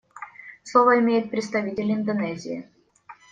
Слово 0.63 0.97
имеет 0.99 1.29
представитель 1.29 1.91
Индонезии. 1.91 2.67